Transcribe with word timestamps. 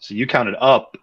So 0.00 0.14
you 0.14 0.26
counted 0.26 0.56
up, 0.60 0.96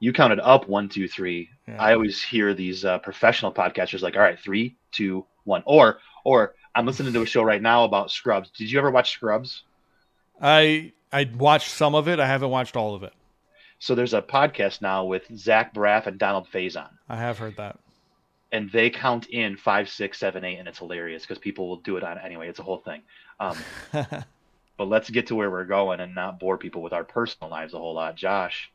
you 0.00 0.12
counted 0.12 0.40
up 0.40 0.68
one, 0.68 0.88
two, 0.88 1.06
three. 1.08 1.50
Yeah. 1.68 1.82
I 1.82 1.92
always 1.94 2.22
hear 2.22 2.54
these 2.54 2.84
uh, 2.84 2.98
professional 3.00 3.52
podcasters 3.52 4.00
like, 4.02 4.16
all 4.16 4.22
right, 4.22 4.38
three, 4.38 4.76
two, 4.92 5.26
one, 5.44 5.62
or 5.66 5.98
or 6.24 6.54
I'm 6.74 6.86
listening 6.86 7.12
to 7.12 7.22
a 7.22 7.26
show 7.26 7.42
right 7.42 7.60
now 7.62 7.84
about 7.84 8.10
Scrubs. 8.10 8.50
Did 8.50 8.70
you 8.70 8.78
ever 8.78 8.90
watch 8.90 9.12
Scrubs? 9.12 9.62
I 10.40 10.92
I 11.12 11.28
watched 11.36 11.70
some 11.70 11.94
of 11.94 12.08
it. 12.08 12.18
I 12.20 12.26
haven't 12.26 12.50
watched 12.50 12.76
all 12.76 12.94
of 12.94 13.02
it. 13.02 13.12
So 13.78 13.94
there's 13.94 14.14
a 14.14 14.22
podcast 14.22 14.80
now 14.80 15.04
with 15.04 15.24
Zach 15.36 15.74
Braff 15.74 16.06
and 16.06 16.18
Donald 16.18 16.48
Faison, 16.52 16.88
I 17.08 17.16
have 17.16 17.38
heard 17.38 17.56
that. 17.56 17.78
and 18.52 18.70
they 18.70 18.88
count 18.90 19.26
in 19.28 19.56
five, 19.56 19.88
six, 19.88 20.18
seven, 20.18 20.44
eight, 20.44 20.56
and 20.58 20.66
it's 20.66 20.78
hilarious 20.78 21.22
because 21.22 21.38
people 21.38 21.68
will 21.68 21.76
do 21.76 21.96
it 21.96 22.02
on 22.04 22.18
anyway. 22.18 22.48
It's 22.48 22.58
a 22.58 22.62
whole 22.62 22.78
thing. 22.78 23.02
Um, 23.38 23.56
but 24.76 24.88
let's 24.88 25.10
get 25.10 25.28
to 25.28 25.34
where 25.34 25.50
we're 25.50 25.64
going 25.64 26.00
and 26.00 26.14
not 26.14 26.38
bore 26.38 26.58
people 26.58 26.82
with 26.82 26.92
our 26.92 27.04
personal 27.04 27.50
lives 27.50 27.74
a 27.74 27.78
whole 27.78 27.94
lot. 27.94 28.16
Josh, 28.16 28.70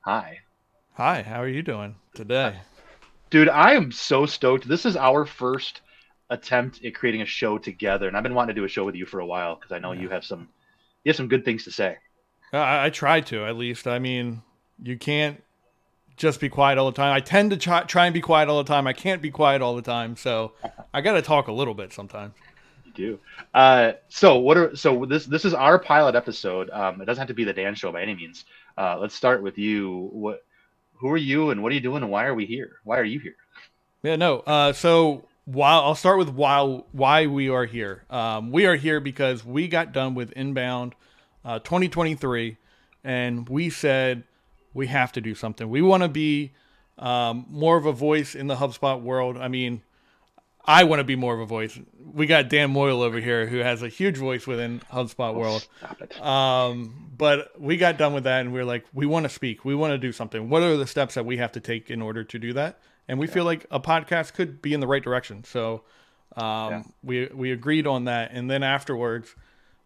hi. 0.00 0.40
Hi, 0.94 1.22
how 1.22 1.42
are 1.42 1.48
you 1.48 1.62
doing 1.62 1.96
today? 2.14 2.60
Dude, 3.30 3.48
I 3.48 3.74
am 3.74 3.90
so 3.90 4.26
stoked. 4.26 4.68
This 4.68 4.86
is 4.86 4.96
our 4.96 5.24
first 5.24 5.80
attempt 6.30 6.84
at 6.84 6.94
creating 6.94 7.22
a 7.22 7.26
show 7.26 7.58
together, 7.58 8.08
and 8.08 8.16
I've 8.16 8.22
been 8.22 8.34
wanting 8.34 8.54
to 8.54 8.60
do 8.60 8.64
a 8.64 8.68
show 8.68 8.84
with 8.84 8.94
you 8.94 9.06
for 9.06 9.20
a 9.20 9.26
while 9.26 9.56
because 9.56 9.72
I 9.72 9.78
know 9.78 9.92
you 9.92 10.08
have 10.08 10.24
some 10.24 10.48
you 11.02 11.10
have 11.10 11.16
some 11.16 11.28
good 11.28 11.44
things 11.44 11.64
to 11.64 11.70
say. 11.70 11.96
I, 12.52 12.86
I 12.86 12.90
try 12.90 13.20
to 13.22 13.44
at 13.44 13.56
least. 13.56 13.86
I 13.86 13.98
mean, 13.98 14.42
you 14.82 14.96
can't 14.96 15.42
just 16.16 16.40
be 16.40 16.48
quiet 16.48 16.78
all 16.78 16.90
the 16.90 16.96
time. 16.96 17.12
I 17.12 17.20
tend 17.20 17.50
to 17.50 17.56
try, 17.56 17.82
try 17.82 18.06
and 18.06 18.14
be 18.14 18.20
quiet 18.20 18.48
all 18.48 18.62
the 18.62 18.68
time. 18.68 18.86
I 18.86 18.92
can't 18.92 19.20
be 19.20 19.30
quiet 19.30 19.62
all 19.62 19.74
the 19.74 19.82
time, 19.82 20.16
so 20.16 20.52
I 20.92 21.00
got 21.00 21.14
to 21.14 21.22
talk 21.22 21.48
a 21.48 21.52
little 21.52 21.74
bit 21.74 21.92
sometimes. 21.92 22.34
Do. 22.94 23.18
Uh, 23.52 23.92
so 24.08 24.38
what 24.38 24.56
are 24.56 24.76
so 24.76 25.04
this 25.04 25.26
this 25.26 25.44
is 25.44 25.52
our 25.52 25.78
pilot 25.78 26.14
episode. 26.14 26.70
Um, 26.70 27.00
it 27.00 27.04
doesn't 27.06 27.20
have 27.20 27.28
to 27.28 27.34
be 27.34 27.44
the 27.44 27.52
Dan 27.52 27.74
show 27.74 27.90
by 27.92 28.02
any 28.02 28.14
means. 28.14 28.44
Uh, 28.78 28.98
let's 28.98 29.14
start 29.14 29.42
with 29.42 29.58
you. 29.58 30.08
What 30.12 30.44
who 30.94 31.10
are 31.10 31.16
you 31.16 31.50
and 31.50 31.62
what 31.62 31.72
are 31.72 31.74
you 31.74 31.80
doing 31.80 32.02
and 32.02 32.10
why 32.10 32.24
are 32.24 32.34
we 32.34 32.46
here? 32.46 32.76
Why 32.84 32.98
are 32.98 33.04
you 33.04 33.18
here? 33.18 33.36
Yeah, 34.02 34.16
no. 34.16 34.40
Uh, 34.40 34.72
so 34.72 35.26
while 35.44 35.82
I'll 35.82 35.94
start 35.94 36.18
with 36.18 36.30
while 36.30 36.86
why 36.92 37.26
we 37.26 37.48
are 37.48 37.66
here. 37.66 38.04
Um, 38.10 38.50
we 38.50 38.66
are 38.66 38.76
here 38.76 39.00
because 39.00 39.44
we 39.44 39.68
got 39.68 39.92
done 39.92 40.14
with 40.14 40.32
Inbound 40.32 40.94
uh, 41.44 41.58
2023, 41.58 42.56
and 43.02 43.48
we 43.48 43.70
said 43.70 44.24
we 44.72 44.86
have 44.86 45.12
to 45.12 45.20
do 45.20 45.34
something. 45.34 45.68
We 45.68 45.82
want 45.82 46.02
to 46.02 46.08
be 46.08 46.52
um, 46.98 47.46
more 47.48 47.76
of 47.76 47.86
a 47.86 47.92
voice 47.92 48.34
in 48.34 48.46
the 48.46 48.56
HubSpot 48.56 49.00
world. 49.00 49.36
I 49.36 49.48
mean, 49.48 49.82
I 50.64 50.84
want 50.84 51.00
to 51.00 51.04
be 51.04 51.16
more 51.16 51.34
of 51.34 51.40
a 51.40 51.46
voice. 51.46 51.78
We 52.12 52.26
got 52.26 52.48
Dan 52.48 52.70
Moyle 52.70 53.02
over 53.02 53.18
here 53.20 53.46
who 53.46 53.58
has 53.58 53.82
a 53.82 53.88
huge 53.88 54.16
voice 54.16 54.46
within 54.46 54.80
HubSpot 54.92 55.34
world. 55.34 55.66
Stop 55.78 56.00
it. 56.00 56.20
Um, 56.24 57.10
but 57.16 57.60
we 57.60 57.76
got 57.76 57.98
done 57.98 58.14
with 58.14 58.24
that 58.24 58.40
and 58.40 58.52
we 58.52 58.60
are 58.60 58.64
like, 58.64 58.84
we 58.94 59.04
want 59.06 59.24
to 59.24 59.28
speak. 59.28 59.64
We 59.64 59.74
want 59.74 59.92
to 59.92 59.98
do 59.98 60.12
something. 60.12 60.48
What 60.48 60.62
are 60.62 60.76
the 60.76 60.86
steps 60.86 61.14
that 61.14 61.26
we 61.26 61.36
have 61.38 61.52
to 61.52 61.60
take 61.60 61.90
in 61.90 62.00
order 62.00 62.24
to 62.24 62.38
do 62.38 62.52
that? 62.54 62.78
And 63.08 63.18
we 63.18 63.26
feel 63.26 63.44
like 63.44 63.66
a 63.70 63.80
podcast 63.80 64.32
could 64.34 64.62
be 64.62 64.72
in 64.72 64.80
the 64.80 64.86
right 64.86 65.02
direction. 65.02 65.44
So 65.44 65.82
um, 66.36 66.44
Yeah. 66.72 66.82
we 67.02 67.26
we 67.26 67.52
agreed 67.52 67.86
on 67.86 68.04
that. 68.04 68.30
And 68.32 68.50
then 68.50 68.62
afterwards, 68.62 69.34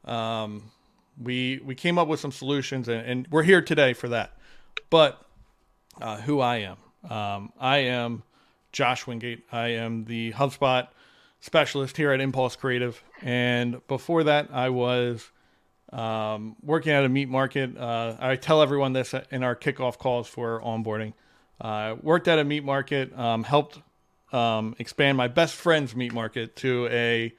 um, 0.04 0.70
we 1.20 1.60
we 1.64 1.74
came 1.74 1.98
up 1.98 2.06
with 2.08 2.20
some 2.20 2.30
solutions 2.32 2.88
and, 2.88 3.04
and 3.04 3.26
we're 3.30 3.42
here 3.42 3.60
today 3.62 3.92
for 3.94 4.08
that. 4.10 4.36
But 4.90 5.20
uh, 6.00 6.18
who 6.18 6.40
I 6.40 6.58
am. 6.58 6.76
Um, 7.10 7.52
I 7.58 7.78
am 7.78 8.22
Josh 8.72 9.06
Wingate. 9.06 9.44
I 9.50 9.68
am 9.68 10.04
the 10.04 10.32
HubSpot 10.32 10.88
specialist 11.40 11.96
here 11.96 12.12
at 12.12 12.20
Impulse 12.20 12.56
Creative. 12.56 13.02
And 13.22 13.86
before 13.86 14.24
that, 14.24 14.48
I 14.52 14.70
was 14.70 15.30
um, 15.92 16.56
working 16.62 16.92
at 16.92 17.04
a 17.04 17.08
meat 17.08 17.28
market. 17.28 17.76
Uh, 17.76 18.16
I 18.18 18.36
tell 18.36 18.62
everyone 18.62 18.92
this 18.92 19.14
in 19.30 19.42
our 19.42 19.56
kickoff 19.56 19.98
calls 19.98 20.28
for 20.28 20.60
onboarding. 20.60 21.14
Uh, 21.60 21.96
worked 22.02 22.28
at 22.28 22.38
a 22.38 22.44
meat 22.44 22.64
market, 22.64 23.16
um, 23.18 23.42
helped 23.42 23.78
um, 24.32 24.76
expand 24.78 25.16
my 25.16 25.28
best 25.28 25.54
friend's 25.54 25.96
meat 25.96 26.12
market 26.12 26.54
to 26.56 26.88
a 26.90 27.34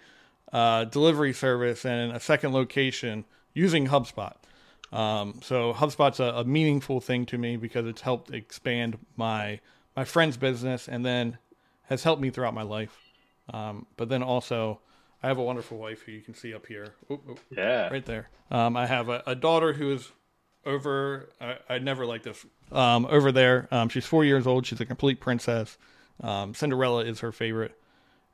uh, 0.51 0.85
delivery 0.85 1.33
service 1.33 1.85
and 1.85 2.11
a 2.11 2.19
second 2.19 2.53
location 2.53 3.25
using 3.53 3.87
HubSpot. 3.87 4.33
Um, 4.91 5.39
so 5.43 5.73
HubSpot's 5.73 6.19
a, 6.19 6.23
a 6.23 6.43
meaningful 6.43 6.99
thing 6.99 7.25
to 7.27 7.37
me 7.37 7.57
because 7.57 7.85
it's 7.85 8.01
helped 8.01 8.31
expand 8.31 8.97
my 9.15 9.59
my 9.99 10.05
friend's 10.05 10.37
business 10.37 10.87
and 10.87 11.05
then 11.05 11.37
has 11.89 12.03
helped 12.03 12.21
me 12.21 12.29
throughout 12.29 12.53
my 12.53 12.61
life. 12.61 12.97
Um, 13.53 13.85
but 13.97 14.07
then 14.07 14.23
also, 14.23 14.79
I 15.21 15.27
have 15.27 15.37
a 15.37 15.43
wonderful 15.43 15.77
wife 15.77 16.03
who 16.03 16.13
you 16.13 16.21
can 16.21 16.33
see 16.33 16.53
up 16.53 16.65
here. 16.67 16.93
Oop, 17.11 17.21
oop, 17.29 17.39
Yeah. 17.51 17.89
right 17.89 18.05
there. 18.05 18.29
Um, 18.49 18.77
I 18.77 18.85
have 18.87 19.09
a, 19.09 19.21
a 19.27 19.35
daughter 19.35 19.73
who 19.73 19.91
is 19.91 20.09
over. 20.65 21.27
I, 21.41 21.57
I 21.67 21.79
never 21.79 22.05
like 22.05 22.23
this. 22.23 22.45
Um, 22.71 23.07
over 23.07 23.33
there, 23.33 23.67
um, 23.71 23.89
she's 23.89 24.05
four 24.05 24.23
years 24.23 24.47
old. 24.47 24.65
She's 24.65 24.79
a 24.79 24.85
complete 24.85 25.19
princess. 25.19 25.77
Um, 26.23 26.53
Cinderella 26.53 27.03
is 27.03 27.19
her 27.19 27.33
favorite. 27.33 27.77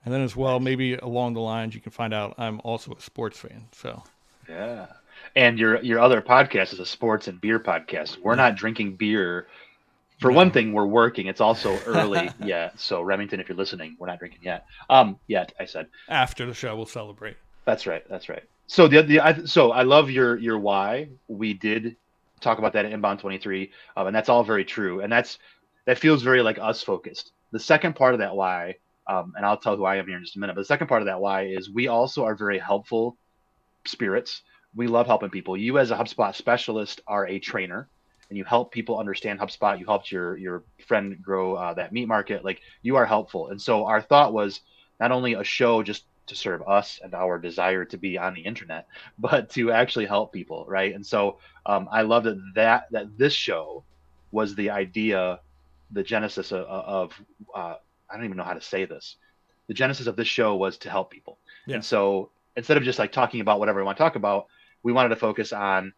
And 0.03 0.13
then 0.13 0.21
as 0.21 0.35
well, 0.35 0.59
maybe 0.59 0.93
along 0.93 1.33
the 1.33 1.39
lines, 1.39 1.73
you 1.73 1.81
can 1.81 1.91
find 1.91 2.13
out 2.13 2.35
I'm 2.37 2.61
also 2.63 2.91
a 2.93 3.01
sports 3.01 3.39
fan. 3.39 3.69
So 3.71 4.03
Yeah. 4.47 4.85
And 5.35 5.57
your 5.57 5.81
your 5.81 5.99
other 5.99 6.21
podcast 6.21 6.73
is 6.73 6.79
a 6.79 6.85
sports 6.85 7.27
and 7.27 7.41
beer 7.41 7.59
podcast. 7.59 8.19
We're 8.21 8.35
not 8.35 8.55
drinking 8.55 8.97
beer. 8.97 9.47
For 10.19 10.31
one 10.31 10.51
thing, 10.51 10.71
we're 10.71 10.85
working. 10.85 11.27
It's 11.27 11.41
also 11.41 11.77
early 11.85 12.29
yeah. 12.43 12.71
So 12.77 13.01
Remington, 13.01 13.39
if 13.39 13.49
you're 13.49 13.57
listening, 13.57 13.95
we're 13.99 14.07
not 14.07 14.19
drinking 14.19 14.41
yet. 14.43 14.65
Um, 14.89 15.19
yet 15.27 15.53
I 15.59 15.65
said. 15.65 15.87
after 16.07 16.45
the 16.45 16.53
show, 16.53 16.75
we'll 16.75 16.85
celebrate. 16.85 17.37
That's 17.65 17.85
right. 17.85 18.07
That's 18.09 18.29
right. 18.29 18.43
So 18.67 18.87
the 18.87 19.01
the 19.01 19.19
I, 19.19 19.43
so 19.45 19.71
I 19.71 19.83
love 19.83 20.09
your 20.09 20.37
your 20.37 20.57
why. 20.57 21.09
We 21.27 21.53
did 21.53 21.95
talk 22.39 22.57
about 22.59 22.73
that 22.73 22.85
in 22.85 22.93
Inbound 22.93 23.19
23, 23.19 23.71
um, 23.97 24.07
and 24.07 24.15
that's 24.15 24.29
all 24.29 24.43
very 24.43 24.65
true. 24.65 25.01
And 25.01 25.11
that's 25.11 25.39
that 25.85 25.97
feels 25.99 26.23
very 26.23 26.41
like 26.41 26.57
us 26.59 26.81
focused. 26.81 27.31
The 27.51 27.59
second 27.59 27.95
part 27.95 28.13
of 28.13 28.19
that 28.19 28.35
why, 28.35 28.75
um, 29.07 29.33
and 29.35 29.45
I'll 29.45 29.57
tell 29.57 29.75
who 29.75 29.85
I 29.85 29.97
am 29.97 30.07
here 30.07 30.17
in 30.17 30.23
just 30.23 30.35
a 30.35 30.39
minute. 30.39 30.55
But 30.55 30.61
the 30.61 30.65
second 30.65 30.87
part 30.87 31.01
of 31.01 31.07
that 31.07 31.19
why 31.19 31.43
is 31.45 31.69
we 31.69 31.87
also 31.87 32.23
are 32.25 32.35
very 32.35 32.57
helpful 32.59 33.17
spirits. 33.85 34.41
We 34.75 34.87
love 34.87 35.07
helping 35.07 35.29
people. 35.29 35.55
You 35.55 35.77
as 35.77 35.91
a 35.91 35.95
HubSpot 35.95 36.35
specialist 36.35 37.01
are 37.07 37.27
a 37.27 37.39
trainer, 37.39 37.87
and 38.29 38.37
you 38.37 38.43
help 38.43 38.71
people 38.71 38.97
understand 38.99 39.39
HubSpot. 39.39 39.79
You 39.79 39.85
helped 39.85 40.11
your 40.11 40.37
your 40.37 40.63
friend 40.87 41.21
grow 41.21 41.55
uh, 41.55 41.73
that 41.75 41.91
meat 41.93 42.07
market. 42.07 42.43
Like 42.43 42.61
you 42.81 42.95
are 42.95 43.05
helpful. 43.05 43.49
And 43.49 43.61
so 43.61 43.85
our 43.85 44.01
thought 44.01 44.33
was 44.33 44.61
not 44.99 45.11
only 45.11 45.33
a 45.33 45.43
show 45.43 45.83
just 45.83 46.05
to 46.27 46.35
serve 46.35 46.63
us 46.67 46.99
and 47.03 47.13
our 47.13 47.37
desire 47.37 47.85
to 47.85 47.97
be 47.97 48.17
on 48.17 48.33
the 48.33 48.41
internet, 48.41 48.87
but 49.19 49.49
to 49.51 49.71
actually 49.71 50.05
help 50.05 50.33
people, 50.33 50.65
right? 50.67 50.95
And 50.95 51.05
so 51.05 51.37
um, 51.65 51.87
I 51.91 52.01
love 52.01 52.23
that 52.23 52.37
that 52.55 52.87
that 52.91 53.17
this 53.17 53.33
show 53.33 53.83
was 54.31 54.55
the 54.55 54.69
idea, 54.71 55.39
the 55.91 56.03
genesis 56.03 56.51
of, 56.51 56.65
of 56.65 57.13
uh, 57.53 57.75
I 58.09 58.15
don't 58.15 58.25
even 58.25 58.37
know 58.37 58.43
how 58.43 58.53
to 58.53 58.61
say 58.61 58.85
this. 58.85 59.15
The 59.67 59.73
genesis 59.73 60.07
of 60.07 60.15
this 60.15 60.27
show 60.27 60.55
was 60.55 60.77
to 60.79 60.89
help 60.89 61.09
people, 61.09 61.37
Yeah. 61.65 61.75
and 61.75 61.85
so 61.85 62.29
instead 62.55 62.77
of 62.77 62.83
just 62.83 62.99
like 62.99 63.11
talking 63.11 63.41
about 63.41 63.59
whatever 63.59 63.79
we 63.79 63.85
want 63.85 63.97
to 63.97 64.03
talk 64.03 64.15
about, 64.15 64.47
we 64.83 64.93
wanted 64.93 65.09
to 65.09 65.15
focus 65.15 65.51
on 65.53 65.93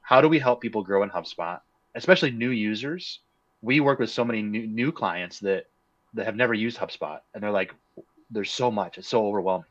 how 0.00 0.20
do 0.20 0.28
we 0.28 0.38
help 0.38 0.60
people 0.60 0.82
grow 0.82 1.02
in 1.02 1.10
HubSpot, 1.10 1.60
especially 1.98 2.30
new 2.30 2.50
users. 2.50 3.20
We 3.60 3.80
work 3.80 3.98
with 3.98 4.10
so 4.10 4.24
many 4.24 4.42
new, 4.42 4.66
new 4.66 4.92
clients 4.92 5.40
that 5.40 5.66
that 6.14 6.24
have 6.24 6.36
never 6.36 6.54
used 6.54 6.78
HubSpot, 6.78 7.20
and 7.34 7.42
they're 7.42 7.50
like, 7.50 7.74
"There's 8.30 8.50
so 8.50 8.70
much; 8.70 8.98
it's 8.98 9.08
so 9.08 9.26
overwhelming." 9.26 9.66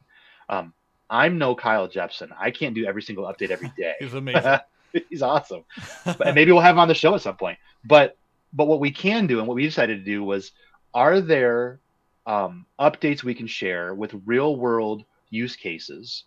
Um, 0.49 0.73
I'm 1.09 1.37
no 1.37 1.55
Kyle 1.55 1.87
Jepson. 1.87 2.31
I 2.37 2.51
can't 2.51 2.75
do 2.75 2.85
every 2.85 3.01
single 3.01 3.25
update 3.25 3.49
every 3.49 3.71
day. 3.77 3.95
He's 3.99 4.13
amazing. 4.13 4.59
He's 5.09 5.21
awesome. 5.21 5.63
And 6.05 6.35
maybe 6.35 6.51
we'll 6.51 6.61
have 6.61 6.75
him 6.75 6.79
on 6.79 6.87
the 6.87 6.93
show 6.93 7.15
at 7.15 7.21
some 7.21 7.37
point. 7.37 7.57
But 7.83 8.17
but 8.53 8.67
what 8.67 8.79
we 8.79 8.91
can 8.91 9.27
do 9.27 9.39
and 9.39 9.47
what 9.47 9.55
we 9.55 9.63
decided 9.63 9.99
to 9.99 10.05
do 10.05 10.23
was, 10.23 10.51
are 10.93 11.19
there 11.21 11.79
um, 12.25 12.65
updates 12.79 13.23
we 13.23 13.33
can 13.33 13.47
share 13.47 13.93
with 13.93 14.21
real 14.25 14.55
world 14.55 15.03
use 15.29 15.55
cases 15.55 16.23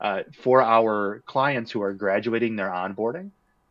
uh, 0.00 0.22
for 0.40 0.62
our 0.62 1.22
clients 1.26 1.70
who 1.70 1.82
are 1.82 1.92
graduating 1.92 2.56
their 2.56 2.70
onboarding, 2.70 3.30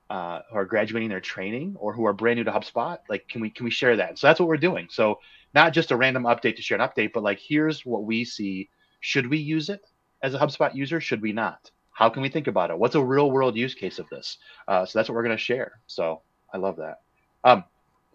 uh, 0.09 0.41
who 0.50 0.58
are 0.58 0.66
graduating 0.66 1.09
their 1.09 1.22
training, 1.22 1.75
or 1.80 1.94
who 1.94 2.06
are 2.06 2.14
brand 2.14 2.38
new 2.38 2.44
to 2.44 2.52
HubSpot? 2.52 2.97
Like, 3.09 3.28
can 3.28 3.41
we 3.41 3.50
can 3.50 3.64
we 3.66 3.72
share 3.72 3.97
that? 3.97 4.20
So 4.20 4.28
that's 4.28 4.40
what 4.40 4.50
we're 4.50 4.58
doing. 4.58 4.88
So 4.90 5.20
not 5.53 5.73
just 5.73 5.91
a 5.91 5.97
random 5.97 6.23
update 6.23 6.55
to 6.58 6.61
share 6.61 6.79
an 6.79 6.88
update, 6.88 7.11
but 7.14 7.23
like 7.23 7.40
here's 7.40 7.85
what 7.85 8.03
we 8.03 8.26
see. 8.26 8.70
Should 9.00 9.29
we 9.29 9.38
use 9.38 9.70
it 9.70 9.82
as 10.22 10.34
a 10.34 10.40
HubSpot 10.40 10.73
user? 10.73 11.02
Should 11.02 11.22
we 11.22 11.34
not? 11.34 11.72
How 11.91 12.09
can 12.09 12.22
we 12.22 12.29
think 12.29 12.47
about 12.47 12.72
it? 12.72 12.78
What's 12.78 12.96
a 12.96 13.03
real 13.03 13.29
world 13.29 13.55
use 13.55 13.76
case 13.76 14.00
of 14.00 14.09
this? 14.09 14.38
Uh, 14.67 14.85
so 14.85 14.97
that's 14.97 15.09
what 15.09 15.16
we're 15.16 15.23
going 15.23 15.38
to 15.38 15.44
share. 15.44 15.73
So 15.88 16.22
I 16.53 16.58
love 16.58 16.78
that. 16.78 17.02
Um, 17.44 17.64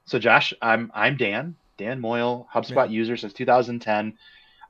so 0.04 0.18
Josh, 0.18 0.52
I'm 0.62 0.90
I'm 0.94 1.16
Dan, 1.16 1.54
Dan 1.76 2.00
Moyle, 2.00 2.48
HubSpot 2.52 2.90
user 2.90 3.16
since 3.16 3.32
2010. 3.32 4.16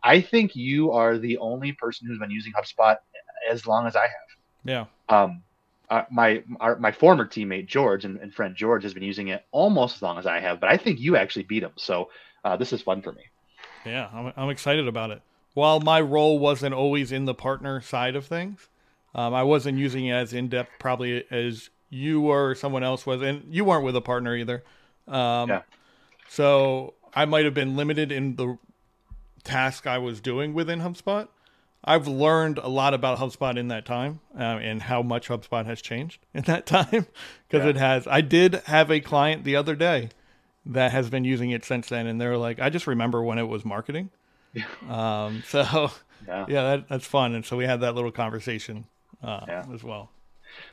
I 0.03 0.21
think 0.21 0.55
you 0.55 0.93
are 0.93 1.19
the 1.19 1.38
only 1.38 1.73
person 1.73 2.06
who's 2.06 2.19
been 2.19 2.31
using 2.31 2.53
HubSpot 2.53 2.97
as 3.50 3.67
long 3.67 3.87
as 3.87 3.97
I 3.97 4.03
have. 4.03 4.11
yeah. 4.64 4.85
Um, 5.09 5.43
uh, 5.90 6.02
my 6.11 6.43
our, 6.61 6.76
my 6.79 6.93
former 6.93 7.26
teammate 7.26 7.67
George 7.67 8.05
and, 8.05 8.19
and 8.19 8.35
friend 8.35 8.55
George 8.55 8.82
has 8.82 8.94
been 8.94 9.02
using 9.02 9.29
it 9.29 9.44
almost 9.50 9.96
as 9.96 10.02
long 10.02 10.19
as 10.19 10.26
I 10.26 10.40
have, 10.40 10.61
but 10.61 10.70
I 10.70 10.76
think 10.76 11.00
you 11.00 11.17
actually 11.17 11.44
beat 11.44 11.62
him. 11.62 11.73
So 11.76 12.11
uh, 12.44 12.56
this 12.56 12.73
is 12.73 12.82
fun 12.82 13.02
for 13.02 13.12
me. 13.12 13.23
Yeah, 13.85 14.08
I'm, 14.12 14.32
I'm 14.37 14.50
excited 14.50 14.87
about 14.87 15.11
it. 15.11 15.23
While 15.55 15.81
my 15.81 16.00
role 16.00 16.38
wasn't 16.38 16.75
always 16.75 17.11
in 17.11 17.25
the 17.25 17.35
partner 17.35 17.81
side 17.81 18.17
of 18.17 18.26
things, 18.26 18.69
um, 19.14 19.35
I 19.35 19.43
wasn't 19.43 19.79
using 19.79 20.06
it 20.06 20.12
as 20.12 20.32
in 20.32 20.49
depth 20.49 20.70
probably 20.79 21.25
as 21.31 21.70
you 21.90 22.20
were, 22.20 22.55
someone 22.55 22.85
else 22.85 23.06
was, 23.06 23.23
and 23.23 23.43
you 23.52 23.64
weren't 23.64 23.85
with 23.85 23.96
a 23.96 24.00
partner 24.00 24.37
either. 24.37 24.62
Um, 25.06 25.49
Yeah. 25.49 25.62
So 26.29 26.94
I 27.14 27.25
might 27.25 27.46
have 27.46 27.55
been 27.55 27.76
limited 27.76 28.12
in 28.12 28.37
the 28.37 28.58
task 29.43 29.87
I 29.87 29.99
was 29.99 30.20
doing 30.20 30.52
within 30.52 30.81
HubSpot. 30.81 31.29
I've 31.84 32.06
learned 32.08 32.58
a 32.58 32.69
lot 32.69 32.92
about 32.92 33.19
HubSpot 33.19 33.56
in 33.56 33.69
that 33.69 33.84
time 33.86 34.20
uh, 34.38 34.42
and 34.42 34.82
how 34.82 35.02
much 35.02 35.28
HubSpot 35.28 35.64
has 35.66 35.80
changed 35.80 36.20
in 36.34 36.42
that 36.44 36.66
time 36.66 37.06
because 37.48 37.64
Yeah. 37.64 37.70
it 37.70 37.76
has. 37.76 38.06
I 38.06 38.20
did 38.20 38.54
have 38.66 38.90
a 38.90 39.00
client 39.00 39.44
the 39.44 39.56
other 39.56 39.75
day 39.76 40.10
that 40.66 40.92
has 40.92 41.08
been 41.08 41.25
using 41.25 41.50
it 41.50 41.64
since 41.64 41.88
then, 41.88 42.06
and 42.06 42.20
they're 42.20 42.36
like, 42.36 42.60
I 42.60 42.69
just 42.69 42.86
remember 42.86 43.22
when 43.22 43.38
it 43.38 43.48
was 43.48 43.64
marketing. 43.64 44.10
Yeah. 44.52 44.64
Um, 44.88 45.42
so 45.48 45.90
Yeah. 46.26 46.46
yeah, 46.48 46.62
that, 46.76 46.88
that's 46.88 47.06
fun. 47.06 47.34
And 47.34 47.44
so 47.46 47.56
we 47.56 47.64
had 47.64 47.80
that 47.80 47.94
little 47.94 48.12
conversation 48.12 48.84
uh, 49.22 49.44
Yeah. 49.46 49.64
as 49.72 49.82
well. 49.84 50.10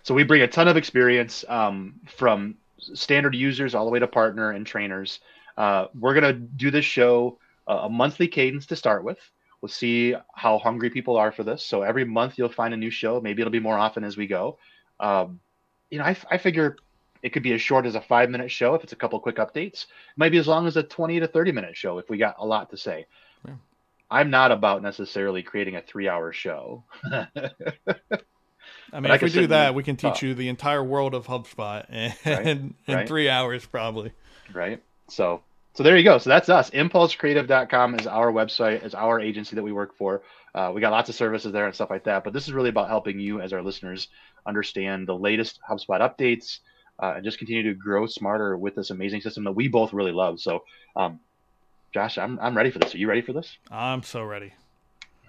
So 0.03 0.13
we 0.15 0.23
bring 0.23 0.41
a 0.41 0.47
ton 0.47 0.67
of 0.67 0.75
experience 0.77 1.45
um, 1.47 1.95
from 2.17 2.55
standard 2.79 3.35
users 3.35 3.75
all 3.75 3.85
the 3.85 3.91
way 3.91 3.99
to 3.99 4.07
partner 4.07 4.51
and 4.51 4.65
trainers. 4.65 5.19
Uh, 5.57 5.85
we're 5.97 6.13
gonna 6.13 6.33
do 6.33 6.71
this 6.71 6.83
show 6.85 7.37
uh, 7.67 7.81
a 7.83 7.89
monthly 7.89 8.27
cadence 8.27 8.65
to 8.67 8.75
start 8.75 9.03
with. 9.03 9.19
We'll 9.61 9.69
see 9.69 10.13
how 10.33 10.59
hungry 10.59 10.89
people 10.89 11.17
are 11.17 11.31
for 11.31 11.43
this. 11.43 11.63
So 11.65 11.81
every 11.81 12.05
month 12.05 12.37
you'll 12.37 12.49
find 12.49 12.73
a 12.73 12.77
new 12.77 12.91
show. 12.91 13.19
Maybe 13.21 13.41
it'll 13.41 13.51
be 13.51 13.59
more 13.59 13.77
often 13.77 14.03
as 14.03 14.17
we 14.17 14.27
go. 14.27 14.57
Um, 14.99 15.39
you 15.89 15.97
know, 15.99 16.05
I, 16.05 16.15
I 16.29 16.37
figure 16.37 16.77
it 17.23 17.29
could 17.33 17.43
be 17.43 17.53
as 17.53 17.61
short 17.61 17.85
as 17.85 17.95
a 17.95 18.01
five 18.01 18.29
minute 18.29 18.51
show 18.51 18.75
if 18.75 18.83
it's 18.83 18.93
a 18.93 18.95
couple 18.95 19.19
quick 19.19 19.37
updates. 19.37 19.83
It 19.83 20.17
might 20.17 20.31
be 20.31 20.37
as 20.37 20.47
long 20.47 20.67
as 20.67 20.77
a 20.77 20.83
20 20.83 21.19
to 21.21 21.27
30 21.27 21.51
minute 21.51 21.75
show 21.75 21.97
if 21.97 22.09
we 22.09 22.17
got 22.17 22.35
a 22.37 22.45
lot 22.45 22.69
to 22.71 22.77
say. 22.77 23.07
Yeah. 23.47 23.55
I'm 24.11 24.29
not 24.29 24.51
about 24.51 24.83
necessarily 24.83 25.41
creating 25.41 25.75
a 25.77 25.81
three 25.81 26.07
hour 26.07 26.31
show. 26.31 26.83
I 28.93 28.99
mean, 28.99 29.11
I 29.11 29.15
if 29.15 29.19
can 29.19 29.27
we 29.27 29.31
do 29.31 29.47
that, 29.47 29.75
we 29.75 29.83
can 29.83 29.95
teach 29.95 30.21
you 30.21 30.33
the 30.33 30.47
entire 30.47 30.83
world 30.83 31.13
of 31.13 31.27
HubSpot 31.27 31.89
in, 31.91 32.13
Right, 32.25 32.45
in 32.47 32.75
right. 32.87 33.07
three 33.07 33.29
hours, 33.29 33.65
probably. 33.65 34.11
right? 34.53 34.81
So 35.09 35.43
so 35.75 35.83
there 35.83 35.97
you 35.97 36.03
go. 36.03 36.17
So 36.17 36.29
that's 36.29 36.49
us. 36.49 36.69
ImpulseCreative.com 36.71 37.95
is 37.99 38.07
our 38.07 38.31
website, 38.31 38.83
is 38.83 38.95
our 38.95 39.19
agency 39.19 39.55
that 39.55 39.63
we 39.63 39.71
work 39.71 39.95
for. 39.95 40.23
Uh, 40.55 40.71
we 40.73 40.79
got 40.79 40.91
lots 40.91 41.09
of 41.09 41.15
services 41.15 41.51
there 41.51 41.65
and 41.65 41.75
stuff 41.75 41.89
like 41.89 42.05
that. 42.05 42.23
But 42.23 42.31
this 42.33 42.47
is 42.47 42.53
really 42.53 42.69
about 42.69 42.87
helping 42.87 43.19
you 43.19 43.41
as 43.41 43.51
our 43.51 43.61
listeners 43.61 44.07
understand 44.45 45.07
the 45.07 45.15
latest 45.15 45.59
HubSpot 45.69 45.99
updates 45.99 46.59
uh, 46.99 47.13
and 47.15 47.25
just 47.25 47.37
continue 47.37 47.63
to 47.63 47.73
grow 47.73 48.05
smarter 48.05 48.57
with 48.57 48.75
this 48.75 48.89
amazing 48.89 49.19
system 49.19 49.43
that 49.43 49.51
we 49.51 49.67
both 49.67 49.91
really 49.91 50.13
love. 50.13 50.39
So, 50.39 50.63
um, 50.95 51.19
Josh, 51.93 52.17
I'm 52.17 52.39
I'm 52.39 52.55
ready 52.55 52.71
for 52.71 52.79
this. 52.79 52.95
Are 52.95 52.97
you 52.97 53.07
ready 53.07 53.21
for 53.21 53.33
this? 53.33 53.57
I'm 53.69 54.03
so 54.03 54.23
ready. 54.23 54.53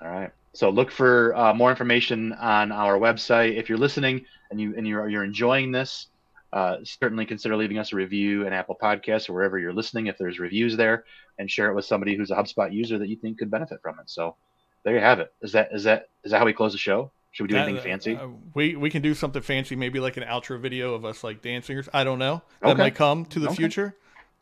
All 0.00 0.08
right. 0.08 0.30
So 0.52 0.70
look 0.70 0.90
for 0.90 1.36
uh, 1.36 1.54
more 1.54 1.70
information 1.70 2.32
on 2.32 2.72
our 2.72 2.98
website. 2.98 3.56
If 3.56 3.68
you're 3.68 3.78
listening 3.78 4.24
and 4.50 4.60
you 4.60 4.74
and 4.76 4.86
you're 4.86 5.08
you're 5.08 5.24
enjoying 5.24 5.72
this, 5.72 6.06
uh, 6.52 6.76
certainly 6.84 7.26
consider 7.26 7.56
leaving 7.56 7.78
us 7.78 7.92
a 7.92 7.96
review 7.96 8.46
in 8.46 8.52
Apple 8.52 8.76
Podcasts 8.80 9.28
or 9.28 9.32
wherever 9.34 9.58
you're 9.58 9.72
listening. 9.72 10.06
If 10.06 10.16
there's 10.18 10.38
reviews 10.38 10.76
there, 10.76 11.04
and 11.38 11.50
share 11.50 11.70
it 11.70 11.74
with 11.74 11.84
somebody 11.84 12.16
who's 12.16 12.30
a 12.30 12.34
HubSpot 12.34 12.72
user 12.72 12.98
that 12.98 13.08
you 13.08 13.16
think 13.16 13.38
could 13.38 13.50
benefit 13.50 13.80
from 13.82 13.98
it. 13.98 14.08
So 14.08 14.36
there 14.84 14.94
you 14.94 15.00
have 15.00 15.20
it. 15.20 15.32
Is 15.42 15.52
that 15.52 15.68
is 15.72 15.84
that 15.84 16.08
is 16.24 16.32
that 16.32 16.38
how 16.38 16.44
we 16.46 16.52
close 16.52 16.72
the 16.72 16.78
show? 16.78 17.10
Should 17.32 17.44
we 17.44 17.48
do 17.48 17.56
anything 17.56 17.74
That- 17.74 17.84
fancy? 17.84 18.16
uh, 18.16 18.28
we 18.54 18.76
we 18.76 18.88
can 18.90 19.02
do 19.02 19.12
something 19.14 19.42
fancy, 19.42 19.76
maybe 19.76 20.00
like 20.00 20.16
an 20.16 20.22
outro 20.22 20.58
video 20.58 20.94
of 20.94 21.04
us 21.04 21.22
like 21.22 21.42
dancing. 21.42 21.76
Or, 21.78 21.84
I 21.92 22.04
don't 22.04 22.18
know. 22.18 22.42
That 22.62 22.70
Okay. 22.70 22.82
might 22.84 22.94
come 22.94 23.26
to 23.26 23.38
the 23.40 23.48
Okay. 23.48 23.56
future, 23.56 23.94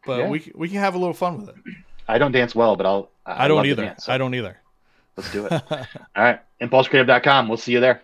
but 0.06 0.19
Yeah. 0.21 0.29
we 0.29 0.53
we 0.55 0.69
can 0.69 0.79
have 0.79 0.95
a 0.95 0.99
little 0.99 1.15
fun 1.15 1.39
with 1.41 1.49
it. 1.49 1.56
I 2.06 2.19
don't 2.19 2.33
dance 2.33 2.55
well, 2.55 2.77
but 2.77 2.87
I'll. 2.87 3.11
I, 3.27 3.49
don't 3.49 3.56
love 3.56 3.65
to 3.65 3.71
either. 3.71 3.85
dance, 3.87 4.05
so 4.05 4.12
I 4.12 4.19
don't 4.19 4.35
either. 4.35 4.59
Let's 5.17 5.33
do 5.33 5.47
it. 5.47 5.53
All 5.71 5.79
right. 6.17 6.41
ImpulseCreative.com. 6.61 7.49
We'll 7.49 7.56
see 7.56 7.73
you 7.73 7.81
there. 7.81 8.03